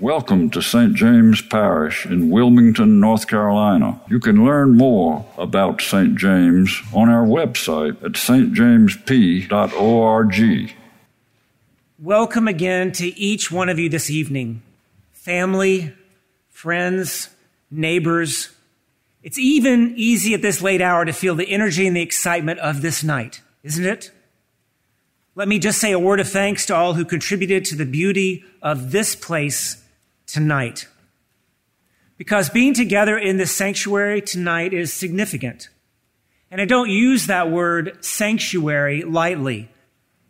Welcome 0.00 0.50
to 0.50 0.62
St. 0.62 0.94
James 0.94 1.42
Parish 1.42 2.06
in 2.06 2.30
Wilmington, 2.30 3.00
North 3.00 3.26
Carolina. 3.26 4.00
You 4.08 4.20
can 4.20 4.44
learn 4.44 4.76
more 4.76 5.26
about 5.36 5.80
St. 5.80 6.14
James 6.14 6.80
on 6.94 7.08
our 7.08 7.26
website 7.26 8.00
at 8.04 8.12
stjamesp.org. 8.12 10.76
Welcome 11.98 12.46
again 12.46 12.92
to 12.92 13.06
each 13.18 13.50
one 13.50 13.68
of 13.68 13.80
you 13.80 13.88
this 13.88 14.08
evening 14.08 14.62
family, 15.10 15.92
friends, 16.48 17.30
neighbors. 17.68 18.50
It's 19.24 19.36
even 19.36 19.94
easy 19.96 20.32
at 20.32 20.42
this 20.42 20.62
late 20.62 20.80
hour 20.80 21.04
to 21.06 21.12
feel 21.12 21.34
the 21.34 21.50
energy 21.50 21.88
and 21.88 21.96
the 21.96 22.02
excitement 22.02 22.60
of 22.60 22.82
this 22.82 23.02
night, 23.02 23.40
isn't 23.64 23.84
it? 23.84 24.12
Let 25.34 25.48
me 25.48 25.58
just 25.58 25.80
say 25.80 25.90
a 25.90 25.98
word 25.98 26.20
of 26.20 26.28
thanks 26.28 26.66
to 26.66 26.76
all 26.76 26.94
who 26.94 27.04
contributed 27.04 27.64
to 27.64 27.74
the 27.74 27.84
beauty 27.84 28.44
of 28.62 28.92
this 28.92 29.16
place 29.16 29.82
tonight. 30.28 30.86
Because 32.16 32.50
being 32.50 32.74
together 32.74 33.18
in 33.18 33.38
this 33.38 33.50
sanctuary 33.50 34.20
tonight 34.20 34.72
is 34.72 34.92
significant. 34.92 35.68
And 36.50 36.60
I 36.60 36.64
don't 36.64 36.90
use 36.90 37.26
that 37.26 37.50
word 37.50 38.04
sanctuary 38.04 39.02
lightly. 39.02 39.68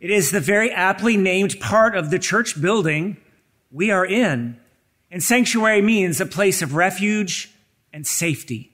It 0.01 0.11
is 0.11 0.31
the 0.31 0.41
very 0.41 0.71
aptly 0.71 1.17
named 1.17 1.61
part 1.61 1.97
of 1.97 2.11
the 2.11 2.19
church 2.19 2.61
building 2.61 3.17
we 3.71 3.91
are 3.91 4.07
in. 4.07 4.59
And 5.11 5.23
sanctuary 5.23 5.83
means 5.83 6.21
a 6.21 6.27
place 6.27 6.63
of 6.63 6.75
refuge 6.75 7.51
and 7.93 8.07
safety. 8.07 8.73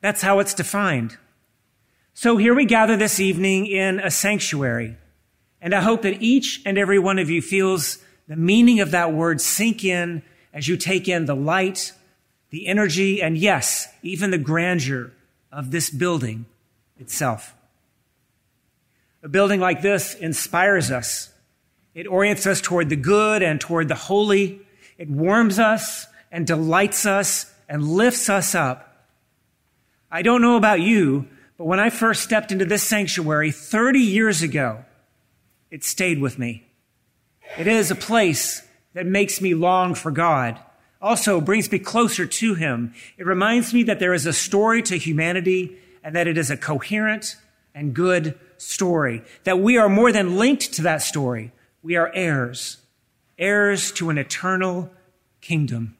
That's 0.00 0.22
how 0.22 0.38
it's 0.38 0.54
defined. 0.54 1.16
So 2.14 2.36
here 2.36 2.54
we 2.54 2.64
gather 2.64 2.96
this 2.96 3.20
evening 3.20 3.66
in 3.66 4.00
a 4.00 4.10
sanctuary. 4.10 4.96
And 5.60 5.74
I 5.74 5.80
hope 5.80 6.02
that 6.02 6.22
each 6.22 6.62
and 6.64 6.78
every 6.78 6.98
one 6.98 7.18
of 7.18 7.28
you 7.30 7.42
feels 7.42 7.98
the 8.28 8.36
meaning 8.36 8.80
of 8.80 8.92
that 8.92 9.12
word 9.12 9.40
sink 9.40 9.84
in 9.84 10.22
as 10.58 10.66
you 10.66 10.76
take 10.76 11.06
in 11.06 11.26
the 11.26 11.36
light, 11.36 11.92
the 12.50 12.66
energy, 12.66 13.22
and 13.22 13.38
yes, 13.38 13.86
even 14.02 14.32
the 14.32 14.38
grandeur 14.38 15.12
of 15.52 15.70
this 15.70 15.88
building 15.88 16.46
itself. 16.98 17.54
A 19.22 19.28
building 19.28 19.60
like 19.60 19.82
this 19.82 20.14
inspires 20.14 20.90
us. 20.90 21.32
It 21.94 22.08
orients 22.08 22.44
us 22.44 22.60
toward 22.60 22.88
the 22.88 22.96
good 22.96 23.40
and 23.40 23.60
toward 23.60 23.86
the 23.86 23.94
holy. 23.94 24.60
It 24.98 25.08
warms 25.08 25.60
us 25.60 26.08
and 26.32 26.44
delights 26.44 27.06
us 27.06 27.54
and 27.68 27.88
lifts 27.90 28.28
us 28.28 28.56
up. 28.56 29.06
I 30.10 30.22
don't 30.22 30.42
know 30.42 30.56
about 30.56 30.80
you, 30.80 31.28
but 31.56 31.66
when 31.66 31.78
I 31.78 31.88
first 31.88 32.24
stepped 32.24 32.50
into 32.50 32.64
this 32.64 32.82
sanctuary 32.82 33.52
30 33.52 34.00
years 34.00 34.42
ago, 34.42 34.84
it 35.70 35.84
stayed 35.84 36.20
with 36.20 36.36
me. 36.36 36.66
It 37.56 37.68
is 37.68 37.92
a 37.92 37.94
place 37.94 38.67
that 38.98 39.06
makes 39.06 39.40
me 39.40 39.54
long 39.54 39.94
for 39.94 40.10
God. 40.10 40.58
Also 41.00 41.40
brings 41.40 41.70
me 41.70 41.78
closer 41.78 42.26
to 42.26 42.54
Him. 42.54 42.94
It 43.16 43.26
reminds 43.26 43.72
me 43.72 43.84
that 43.84 44.00
there 44.00 44.12
is 44.12 44.26
a 44.26 44.32
story 44.32 44.82
to 44.82 44.98
humanity 44.98 45.76
and 46.02 46.16
that 46.16 46.26
it 46.26 46.36
is 46.36 46.50
a 46.50 46.56
coherent 46.56 47.36
and 47.76 47.94
good 47.94 48.36
story. 48.56 49.22
That 49.44 49.60
we 49.60 49.78
are 49.78 49.88
more 49.88 50.10
than 50.10 50.36
linked 50.36 50.72
to 50.72 50.82
that 50.82 51.02
story. 51.02 51.52
We 51.80 51.94
are 51.94 52.10
heirs, 52.12 52.78
heirs 53.38 53.92
to 53.92 54.10
an 54.10 54.18
eternal 54.18 54.90
kingdom. 55.40 55.96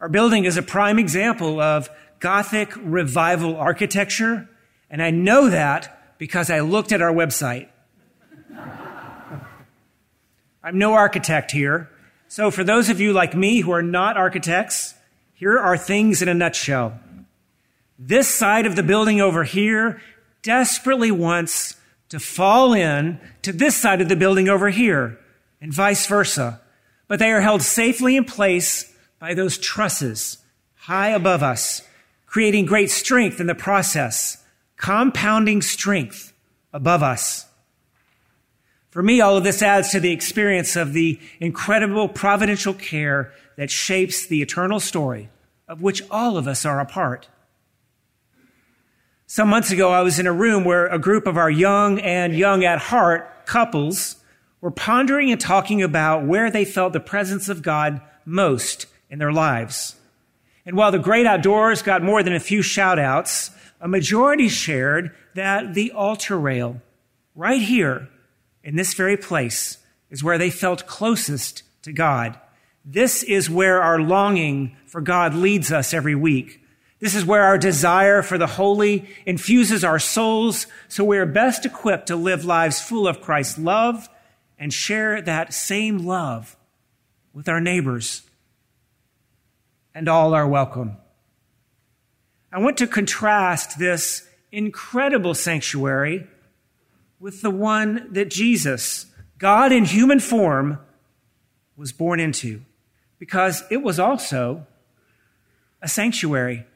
Our 0.00 0.08
building 0.08 0.44
is 0.44 0.56
a 0.56 0.62
prime 0.62 1.00
example 1.00 1.60
of 1.60 1.90
Gothic 2.20 2.70
revival 2.76 3.56
architecture, 3.56 4.48
and 4.88 5.02
I 5.02 5.10
know 5.10 5.50
that 5.50 6.16
because 6.16 6.48
I 6.48 6.60
looked 6.60 6.92
at 6.92 7.02
our 7.02 7.12
website. 7.12 7.70
I'm 10.64 10.78
no 10.78 10.94
architect 10.94 11.50
here. 11.50 11.90
So 12.26 12.50
for 12.50 12.64
those 12.64 12.88
of 12.88 12.98
you 12.98 13.12
like 13.12 13.36
me 13.36 13.60
who 13.60 13.70
are 13.72 13.82
not 13.82 14.16
architects, 14.16 14.94
here 15.34 15.58
are 15.58 15.76
things 15.76 16.22
in 16.22 16.28
a 16.28 16.32
nutshell. 16.32 16.98
This 17.98 18.28
side 18.28 18.64
of 18.64 18.74
the 18.74 18.82
building 18.82 19.20
over 19.20 19.44
here 19.44 20.00
desperately 20.42 21.10
wants 21.10 21.76
to 22.08 22.18
fall 22.18 22.72
in 22.72 23.20
to 23.42 23.52
this 23.52 23.76
side 23.76 24.00
of 24.00 24.08
the 24.08 24.16
building 24.16 24.48
over 24.48 24.70
here 24.70 25.18
and 25.60 25.70
vice 25.70 26.06
versa. 26.06 26.62
But 27.08 27.18
they 27.18 27.30
are 27.30 27.42
held 27.42 27.60
safely 27.60 28.16
in 28.16 28.24
place 28.24 28.90
by 29.18 29.34
those 29.34 29.58
trusses 29.58 30.38
high 30.76 31.10
above 31.10 31.42
us, 31.42 31.82
creating 32.26 32.64
great 32.64 32.90
strength 32.90 33.38
in 33.38 33.46
the 33.46 33.54
process, 33.54 34.42
compounding 34.78 35.60
strength 35.60 36.32
above 36.72 37.02
us. 37.02 37.46
For 38.94 39.02
me, 39.02 39.20
all 39.20 39.36
of 39.36 39.42
this 39.42 39.60
adds 39.60 39.90
to 39.90 39.98
the 39.98 40.12
experience 40.12 40.76
of 40.76 40.92
the 40.92 41.18
incredible 41.40 42.08
providential 42.08 42.72
care 42.72 43.32
that 43.56 43.68
shapes 43.68 44.24
the 44.24 44.40
eternal 44.40 44.78
story 44.78 45.30
of 45.66 45.82
which 45.82 46.00
all 46.12 46.36
of 46.36 46.46
us 46.46 46.64
are 46.64 46.78
a 46.78 46.86
part. 46.86 47.28
Some 49.26 49.48
months 49.48 49.72
ago, 49.72 49.90
I 49.90 50.02
was 50.02 50.20
in 50.20 50.28
a 50.28 50.32
room 50.32 50.64
where 50.64 50.86
a 50.86 51.00
group 51.00 51.26
of 51.26 51.36
our 51.36 51.50
young 51.50 51.98
and 51.98 52.36
young 52.36 52.62
at 52.64 52.78
heart 52.78 53.46
couples 53.46 54.14
were 54.60 54.70
pondering 54.70 55.32
and 55.32 55.40
talking 55.40 55.82
about 55.82 56.24
where 56.24 56.48
they 56.48 56.64
felt 56.64 56.92
the 56.92 57.00
presence 57.00 57.48
of 57.48 57.62
God 57.62 58.00
most 58.24 58.86
in 59.10 59.18
their 59.18 59.32
lives. 59.32 59.96
And 60.64 60.76
while 60.76 60.92
the 60.92 61.00
great 61.00 61.26
outdoors 61.26 61.82
got 61.82 62.04
more 62.04 62.22
than 62.22 62.32
a 62.32 62.38
few 62.38 62.62
shout 62.62 63.00
outs, 63.00 63.50
a 63.80 63.88
majority 63.88 64.48
shared 64.48 65.10
that 65.34 65.74
the 65.74 65.90
altar 65.90 66.38
rail 66.38 66.80
right 67.34 67.60
here 67.60 68.08
in 68.64 68.76
this 68.76 68.94
very 68.94 69.16
place 69.16 69.78
is 70.10 70.24
where 70.24 70.38
they 70.38 70.50
felt 70.50 70.86
closest 70.86 71.62
to 71.82 71.92
God. 71.92 72.38
This 72.84 73.22
is 73.22 73.48
where 73.48 73.82
our 73.82 74.00
longing 74.00 74.76
for 74.86 75.00
God 75.00 75.34
leads 75.34 75.70
us 75.70 75.94
every 75.94 76.14
week. 76.14 76.62
This 76.98 77.14
is 77.14 77.24
where 77.24 77.42
our 77.42 77.58
desire 77.58 78.22
for 78.22 78.38
the 78.38 78.46
holy 78.46 79.08
infuses 79.26 79.84
our 79.84 79.98
souls 79.98 80.66
so 80.88 81.04
we 81.04 81.18
are 81.18 81.26
best 81.26 81.66
equipped 81.66 82.06
to 82.06 82.16
live 82.16 82.44
lives 82.44 82.80
full 82.80 83.06
of 83.06 83.20
Christ's 83.20 83.58
love 83.58 84.08
and 84.58 84.72
share 84.72 85.20
that 85.20 85.52
same 85.52 85.98
love 85.98 86.56
with 87.34 87.48
our 87.48 87.60
neighbors. 87.60 88.22
And 89.94 90.08
all 90.08 90.32
are 90.32 90.48
welcome. 90.48 90.96
I 92.50 92.58
want 92.60 92.78
to 92.78 92.86
contrast 92.86 93.78
this 93.78 94.26
incredible 94.50 95.34
sanctuary 95.34 96.26
with 97.24 97.40
the 97.40 97.48
one 97.48 98.06
that 98.12 98.28
Jesus, 98.28 99.06
God 99.38 99.72
in 99.72 99.86
human 99.86 100.20
form, 100.20 100.78
was 101.74 101.90
born 101.90 102.20
into, 102.20 102.60
because 103.18 103.62
it 103.70 103.78
was 103.78 103.98
also 103.98 104.66
a 105.80 105.88
sanctuary, 105.88 106.66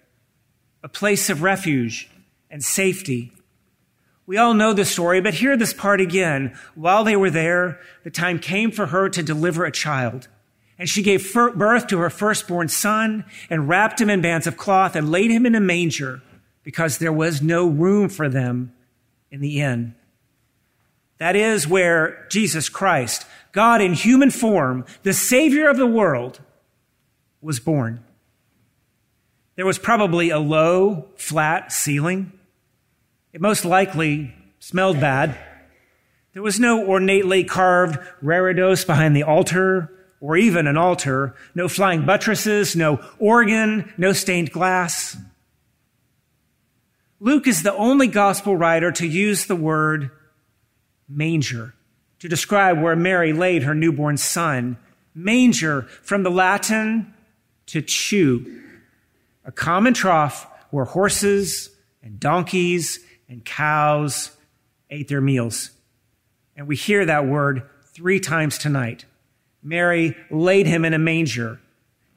a 0.83 0.89
place 0.89 1.29
of 1.29 1.43
refuge 1.43 2.11
and 2.51 2.65
safety. 2.65 3.31
We 4.25 4.39
all 4.39 4.55
know 4.55 4.73
the 4.73 4.87
story, 4.87 5.21
but 5.21 5.35
hear 5.35 5.55
this 5.55 5.75
part 5.75 6.01
again. 6.01 6.57
While 6.75 7.05
they 7.05 7.15
were 7.15 7.29
there, 7.29 7.79
the 8.03 8.11
time 8.11 8.39
came 8.39 8.71
for 8.71 8.87
her 8.87 9.11
to 9.11 9.23
deliver 9.23 9.67
a 9.67 9.71
child. 9.71 10.29
And 10.79 10.89
she 10.89 11.03
gave 11.03 11.31
birth 11.35 11.89
to 11.89 11.99
her 11.99 12.09
firstborn 12.09 12.69
son 12.69 13.27
and 13.51 13.69
wrapped 13.69 14.01
him 14.01 14.09
in 14.09 14.23
bands 14.23 14.47
of 14.47 14.57
cloth 14.57 14.97
and 14.97 15.11
laid 15.11 15.31
him 15.31 15.45
in 15.45 15.55
a 15.55 15.61
manger 15.61 16.23
because 16.63 16.97
there 16.97 17.13
was 17.13 17.43
no 17.43 17.67
room 17.67 18.09
for 18.09 18.31
them 18.31 18.73
in 19.31 19.43
the 19.43 19.61
inn. 19.61 19.95
That 21.19 21.37
is 21.37 21.67
where 21.67 22.27
Jesus 22.31 22.69
Christ, 22.69 23.27
God 23.53 23.81
in 23.81 23.93
human 23.93 24.31
form, 24.31 24.85
the 25.03 25.13
Savior 25.13 25.69
of 25.69 25.77
the 25.77 25.87
world, 25.87 26.41
was 27.41 27.61
born. 27.61 28.05
There 29.57 29.67
was 29.67 29.79
probably 29.79 30.31
a 30.31 30.39
low, 30.39 31.09
flat 31.17 31.73
ceiling. 31.73 32.33
It 33.33 33.41
most 33.41 33.65
likely 33.65 34.33
smelled 34.61 35.01
bad. 35.01 35.37
There 36.33 36.43
was 36.43 36.61
no 36.61 36.85
ornately 36.85 37.43
carved 37.43 37.99
reredos 38.23 38.87
behind 38.87 39.17
the 39.17 39.25
altar, 39.25 39.93
or 40.21 40.37
even 40.37 40.69
an 40.69 40.77
altar, 40.77 41.35
no 41.55 41.69
flying 41.69 42.07
buttresses, 42.07 42.77
no 42.77 43.05
organ, 43.19 43.93
no 43.97 44.13
stained 44.13 44.53
glass. 44.53 45.17
Luke 47.21 47.49
is 47.49 47.65
the 47.65 47.75
only 47.75 48.07
gospel 48.07 48.57
writer 48.57 48.93
to 48.93 49.07
use 49.07 49.47
the 49.47 49.57
word 49.57 50.11
manger 51.09 51.75
to 52.19 52.29
describe 52.29 52.81
where 52.81 52.97
Mary 52.97 53.33
laid 53.33 53.63
her 53.63 53.75
newborn 53.75 54.17
son. 54.17 54.77
Manger 55.15 55.83
from 56.03 56.23
the 56.23 56.31
Latin 56.31 57.13
to 57.67 57.83
chew, 57.83 58.63
a 59.45 59.53
common 59.53 59.95
trough 59.95 60.47
where 60.71 60.85
horses 60.85 61.71
and 62.03 62.21
donkeys 62.21 63.01
and 63.29 63.45
cows 63.45 64.31
ate 64.91 65.09
their 65.09 65.21
meals. 65.21 65.71
And 66.57 66.67
we 66.67 66.77
hear 66.77 67.05
that 67.07 67.27
word 67.27 67.63
three 67.93 68.21
times 68.21 68.59
tonight. 68.59 69.05
Mary 69.63 70.17
laid 70.31 70.67
him 70.67 70.85
in 70.85 70.95
a 70.95 70.99
manger. 70.99 71.61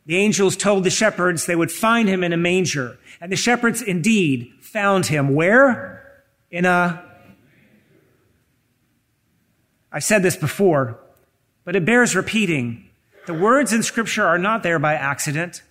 The 0.05 0.17
angels 0.17 0.55
told 0.55 0.83
the 0.83 0.89
shepherds 0.89 1.45
they 1.45 1.55
would 1.55 1.71
find 1.71 2.07
him 2.07 2.23
in 2.23 2.33
a 2.33 2.37
manger. 2.37 2.97
And 3.19 3.31
the 3.31 3.35
shepherds 3.35 3.81
indeed 3.81 4.51
found 4.59 5.07
him 5.07 5.35
where? 5.35 6.23
In 6.49 6.65
a 6.65 7.10
I've 9.91 10.03
said 10.03 10.23
this 10.23 10.35
before, 10.35 10.99
but 11.65 11.75
it 11.75 11.85
bears 11.85 12.15
repeating. 12.15 12.89
The 13.27 13.33
words 13.33 13.73
in 13.73 13.83
Scripture 13.83 14.25
are 14.25 14.39
not 14.39 14.63
there 14.63 14.79
by 14.79 14.95
accident. 14.95 15.61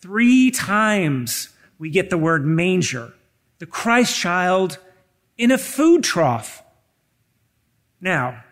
Three 0.00 0.50
times 0.50 1.48
we 1.78 1.90
get 1.90 2.10
the 2.10 2.18
word 2.18 2.44
manger, 2.44 3.12
the 3.58 3.66
Christ 3.66 4.18
child 4.18 4.78
in 5.38 5.50
a 5.50 5.58
food 5.58 6.02
trough. 6.02 6.62
Now, 8.00 8.42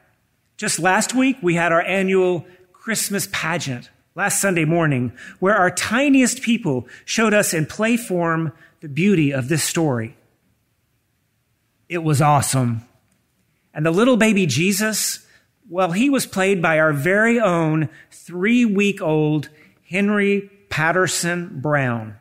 just 0.56 0.78
last 0.78 1.14
week 1.14 1.36
we 1.42 1.54
had 1.54 1.72
our 1.72 1.82
annual 1.82 2.46
Christmas 2.72 3.28
pageant 3.32 3.90
last 4.14 4.40
Sunday 4.40 4.64
morning 4.64 5.12
where 5.40 5.56
our 5.56 5.70
tiniest 5.70 6.42
people 6.42 6.86
showed 7.04 7.34
us 7.34 7.52
in 7.52 7.66
play 7.66 7.96
form 7.96 8.52
the 8.80 8.88
beauty 8.88 9.32
of 9.32 9.48
this 9.48 9.62
story. 9.62 10.16
It 11.88 12.02
was 12.02 12.22
awesome. 12.22 12.82
And 13.74 13.86
the 13.86 13.90
little 13.90 14.16
baby 14.16 14.46
Jesus, 14.46 15.26
well, 15.68 15.92
he 15.92 16.10
was 16.10 16.26
played 16.26 16.60
by 16.60 16.78
our 16.78 16.92
very 16.92 17.40
own 17.40 17.88
three 18.10 18.64
week 18.64 19.00
old 19.00 19.48
Henry 19.88 20.50
Patterson 20.68 21.60
Brown. 21.60 22.16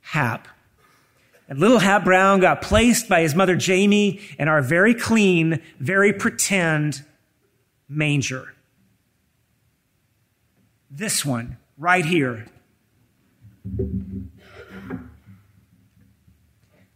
Hap. 0.00 0.48
And 1.48 1.58
little 1.58 1.78
Hap 1.80 2.04
Brown 2.04 2.40
got 2.40 2.62
placed 2.62 3.08
by 3.08 3.22
his 3.22 3.34
mother 3.34 3.56
Jamie 3.56 4.20
in 4.38 4.46
our 4.46 4.62
very 4.62 4.94
clean, 4.94 5.60
very 5.80 6.12
pretend 6.12 7.04
manger. 7.88 8.54
This 10.90 11.24
one, 11.24 11.56
right 11.76 12.04
here. 12.04 12.46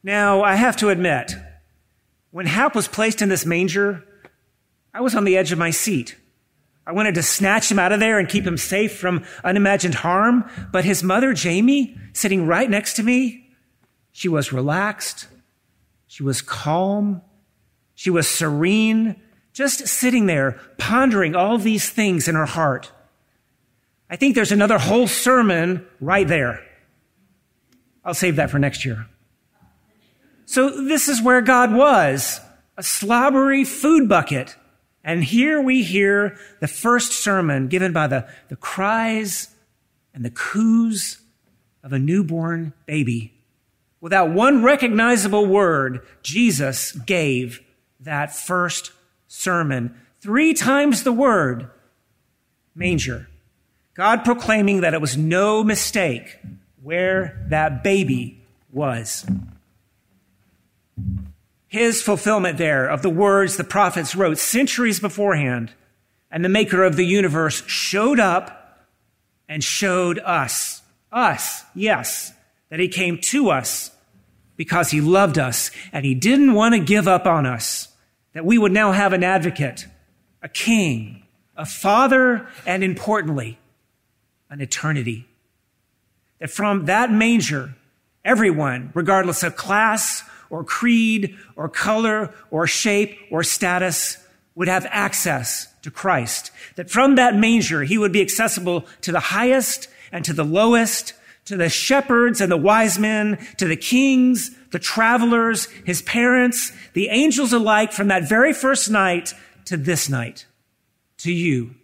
Now, 0.03 0.43
I 0.43 0.55
have 0.55 0.77
to 0.79 0.91
admit, 0.91 1.35
when 2.35 2.47
Hap 2.47 2.75
was 2.75 2.89
placed 2.89 3.23
in 3.23 3.29
this 3.29 3.47
manger, 3.47 4.03
I 4.93 5.03
was 5.03 5.15
on 5.15 5.23
the 5.23 5.37
edge 5.37 5.53
of 5.53 5.59
my 5.59 5.71
seat. 5.71 6.17
I 6.85 6.91
wanted 6.91 7.15
to 7.15 7.23
snatch 7.23 7.71
him 7.71 7.79
out 7.79 7.93
of 7.93 8.01
there 8.01 8.19
and 8.19 8.29
keep 8.29 8.45
him 8.45 8.57
safe 8.57 8.99
from 8.99 9.25
unimagined 9.45 9.95
harm, 9.95 10.51
but 10.73 10.85
his 10.85 11.05
mother, 11.05 11.33
Jamie, 11.33 11.97
sitting 12.13 12.45
right 12.45 12.69
next 12.69 12.95
to 12.95 13.05
me, 13.05 13.51
she 14.11 14.27
was 14.27 14.53
relaxed. 14.53 15.29
She 16.09 16.25
was 16.25 16.43
calm. 16.43 17.23
She 17.95 18.11
was 18.11 18.27
serene, 18.27 19.15
just 19.53 19.87
sitting 19.87 20.27
there 20.27 20.59
pondering 20.77 21.37
all 21.37 21.57
these 21.57 21.89
things 21.89 22.27
in 22.27 22.35
her 22.35 22.47
heart. 22.47 22.91
I 24.11 24.17
think 24.17 24.35
there's 24.35 24.51
another 24.51 24.79
whole 24.79 25.07
sermon 25.07 25.87
right 26.01 26.27
there. 26.27 26.67
I'll 28.05 28.13
save 28.13 28.35
that 28.37 28.51
for 28.51 28.59
next 28.59 28.85
year. 28.85 29.07
So 30.55 30.71
this 30.71 31.09
is 31.09 31.21
where 31.21 31.41
God 31.41 31.75
was, 31.75 32.41
a 32.77 32.83
slobbery 32.85 33.65
food 33.65 34.09
bucket. 34.09 34.55
And 35.03 35.25
here 35.25 35.61
we 35.61 35.83
hear 35.83 36.39
the 36.61 36.69
first 36.69 37.11
sermon 37.11 37.67
given 37.67 37.93
by 37.93 38.07
the, 38.07 38.29
the 38.51 38.55
cries 38.55 39.49
and 40.15 40.25
the 40.25 40.31
coos 40.31 41.19
of 41.83 41.93
a 41.93 41.99
newborn 41.99 42.73
baby. 42.87 43.33
Without 44.01 44.31
one 44.31 44.63
recognizable 44.63 45.45
word, 45.45 46.07
Jesus 46.23 46.93
gave 46.93 47.61
that 47.99 48.33
first 48.33 48.93
sermon. 49.27 50.01
Three 50.21 50.55
times 50.55 51.03
the 51.03 51.11
word, 51.11 51.69
manger. 52.77 53.29
God 53.95 54.25
proclaiming 54.25 54.83
that 54.83 54.95
it 54.95 55.01
was 55.01 55.17
no 55.17 55.65
mistake 55.65 56.39
where 56.81 57.45
that 57.51 57.83
baby 57.83 58.41
was. 58.73 59.27
His 61.75 62.01
fulfillment 62.01 62.57
there 62.57 62.87
of 62.87 63.03
the 63.03 63.11
words 63.11 63.57
the 63.57 63.65
prophets 63.65 64.15
wrote 64.15 64.39
centuries 64.39 65.01
beforehand, 65.01 65.73
and 66.31 66.45
the 66.45 66.49
maker 66.49 66.85
of 66.85 66.95
the 66.95 67.05
universe 67.05 67.65
showed 67.67 68.21
up 68.21 68.87
and 69.49 69.65
showed 69.65 70.21
us, 70.21 70.83
us, 71.11 71.65
yes, 71.75 72.33
that 72.71 72.79
he 72.79 72.87
came 72.87 73.19
to 73.23 73.51
us 73.51 73.91
because 74.55 74.93
he 74.93 75.01
loved 75.01 75.37
us 75.37 75.73
and 75.93 76.05
he 76.05 76.15
didn't 76.15 76.55
want 76.55 76.77
to 76.77 76.79
give 76.79 77.09
up 77.09 77.27
on 77.27 77.45
us, 77.45 77.89
that 78.35 78.45
we 78.45 78.57
would 78.57 78.71
now 78.71 78.93
have 78.93 79.13
an 79.13 79.25
advocate, 79.25 79.87
a 80.43 80.49
king, 80.49 81.25
a 81.57 81.67
father, 81.67 82.47
and 82.65 82.85
importantly, 82.85 83.59
an 84.49 84.61
eternity. 84.61 85.27
That 86.39 86.51
from 86.51 86.85
that 86.85 87.11
manger, 87.11 87.75
everyone, 88.25 88.93
regardless 88.95 89.43
of 89.43 89.57
class 89.57 90.23
or 90.51 90.65
creed 90.65 91.37
or 91.57 91.69
color 91.69 92.33
or 92.51 92.67
shape 92.67 93.19
or 93.31 93.43
status, 93.43 94.19
would 94.55 94.69
have 94.69 94.87
access 94.91 95.69
to 95.83 95.91
Christ. 95.91 96.51
That 96.77 96.91
from 96.91 97.17
that 97.17 97.35
manger, 97.35 97.83
he 97.83 97.99
would 97.99 98.13
be 98.13 98.23
accessible 98.23 98.87
to 99.03 99.13
the 99.13 99.21
highest 99.21 99.89
and 100.13 100.25
to 100.25 100.33
the 100.33 100.45
lowest, 100.45 101.15
to 101.47 101.57
the 101.57 101.69
shepherds 101.69 102.41
and 102.41 102.51
the 102.51 102.57
wise 102.57 102.99
men, 102.99 103.37
to 103.59 103.67
the 103.67 103.77
kings, 103.77 104.51
the 104.71 104.79
travelers, 104.79 105.67
his 105.85 106.03
parents, 106.03 106.73
the 106.95 107.09
angels 107.09 107.53
alike 107.53 107.93
from 107.93 108.09
that 108.09 108.29
very 108.29 108.53
first 108.53 108.91
night 108.91 109.35
to 109.67 109.77
this 109.77 110.09
night, 110.09 110.47
to 111.19 111.33
you, 111.33 111.75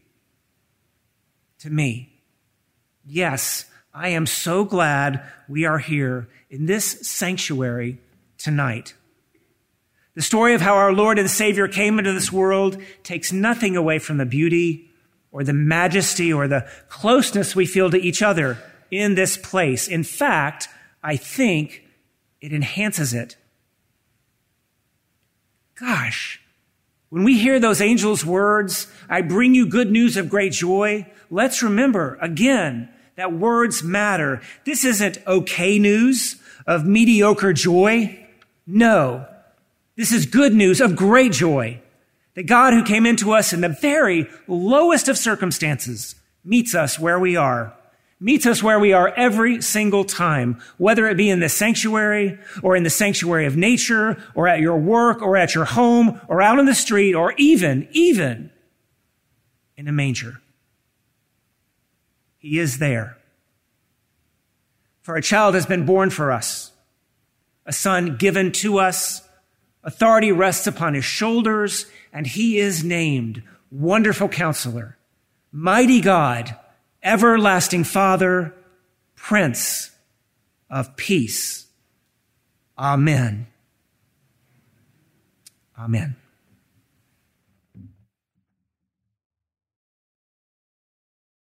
to 1.58 1.70
me. 1.70 2.12
Yes, 3.04 3.64
I 3.92 4.08
am 4.10 4.26
so 4.26 4.64
glad 4.64 5.22
we 5.48 5.64
are 5.64 5.78
here 5.78 6.28
in 6.48 6.66
this 6.66 7.06
sanctuary 7.08 7.98
tonight. 8.40 8.94
The 10.14 10.22
story 10.22 10.54
of 10.54 10.60
how 10.60 10.74
our 10.74 10.92
Lord 10.92 11.18
and 11.18 11.30
Savior 11.30 11.68
came 11.68 11.98
into 11.98 12.12
this 12.12 12.32
world 12.32 12.82
takes 13.04 13.32
nothing 13.32 13.76
away 13.76 13.98
from 13.98 14.16
the 14.16 14.26
beauty 14.26 14.90
or 15.30 15.44
the 15.44 15.52
majesty 15.52 16.32
or 16.32 16.48
the 16.48 16.68
closeness 16.88 17.54
we 17.54 17.66
feel 17.66 17.90
to 17.90 18.00
each 18.00 18.22
other 18.22 18.58
in 18.90 19.14
this 19.14 19.36
place. 19.36 19.86
In 19.86 20.02
fact, 20.02 20.68
I 21.02 21.16
think 21.16 21.84
it 22.40 22.52
enhances 22.52 23.14
it. 23.14 23.36
Gosh, 25.78 26.42
when 27.10 27.24
we 27.24 27.38
hear 27.38 27.60
those 27.60 27.80
angels' 27.80 28.24
words, 28.24 28.86
I 29.08 29.20
bring 29.20 29.54
you 29.54 29.66
good 29.66 29.90
news 29.90 30.16
of 30.16 30.28
great 30.28 30.52
joy, 30.52 31.06
let's 31.30 31.62
remember 31.62 32.18
again 32.20 32.88
that 33.16 33.32
words 33.32 33.82
matter. 33.82 34.40
This 34.64 34.84
isn't 34.84 35.18
okay 35.26 35.78
news 35.78 36.36
of 36.66 36.86
mediocre 36.86 37.52
joy. 37.52 38.16
No, 38.72 39.26
this 39.96 40.12
is 40.12 40.26
good 40.26 40.54
news 40.54 40.80
of 40.80 40.94
great 40.94 41.32
joy. 41.32 41.82
That 42.34 42.46
God 42.46 42.72
who 42.72 42.84
came 42.84 43.04
into 43.04 43.32
us 43.32 43.52
in 43.52 43.62
the 43.62 43.68
very 43.68 44.28
lowest 44.46 45.08
of 45.08 45.18
circumstances 45.18 46.14
meets 46.44 46.72
us 46.72 46.96
where 46.96 47.18
we 47.18 47.34
are. 47.34 47.74
Meets 48.20 48.46
us 48.46 48.62
where 48.62 48.78
we 48.78 48.92
are 48.92 49.08
every 49.16 49.60
single 49.60 50.04
time, 50.04 50.60
whether 50.78 51.08
it 51.08 51.16
be 51.16 51.28
in 51.28 51.40
the 51.40 51.48
sanctuary 51.48 52.38
or 52.62 52.76
in 52.76 52.84
the 52.84 52.90
sanctuary 52.90 53.46
of 53.46 53.56
nature 53.56 54.22
or 54.36 54.46
at 54.46 54.60
your 54.60 54.76
work 54.76 55.20
or 55.20 55.36
at 55.36 55.54
your 55.54 55.64
home 55.64 56.20
or 56.28 56.40
out 56.40 56.58
on 56.58 56.66
the 56.66 56.74
street 56.74 57.14
or 57.14 57.32
even, 57.38 57.88
even 57.90 58.50
in 59.76 59.88
a 59.88 59.92
manger. 59.92 60.40
He 62.38 62.60
is 62.60 62.78
there. 62.78 63.16
For 65.02 65.16
a 65.16 65.22
child 65.22 65.54
has 65.54 65.66
been 65.66 65.86
born 65.86 66.10
for 66.10 66.30
us, 66.30 66.69
a 67.70 67.72
son 67.72 68.16
given 68.16 68.50
to 68.50 68.80
us, 68.80 69.22
authority 69.84 70.32
rests 70.32 70.66
upon 70.66 70.94
his 70.94 71.04
shoulders, 71.04 71.86
and 72.12 72.26
he 72.26 72.58
is 72.58 72.82
named 72.82 73.44
Wonderful 73.70 74.28
Counselor, 74.28 74.98
Mighty 75.52 76.00
God, 76.00 76.56
Everlasting 77.00 77.84
Father, 77.84 78.52
Prince 79.14 79.92
of 80.68 80.96
Peace. 80.96 81.68
Amen. 82.76 83.46
Amen. 85.78 86.16